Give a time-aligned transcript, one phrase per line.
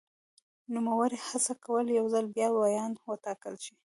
[0.73, 3.73] نوموړي هڅه کوله یو ځل بیا ویاند وټاکل شي.